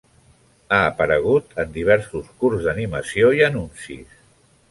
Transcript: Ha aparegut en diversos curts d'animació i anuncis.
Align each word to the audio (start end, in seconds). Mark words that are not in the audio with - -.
Ha 0.75 0.79
aparegut 0.85 1.53
en 1.65 1.75
diversos 1.75 2.31
curts 2.41 2.65
d'animació 2.69 3.31
i 3.41 3.47
anuncis. 3.51 4.19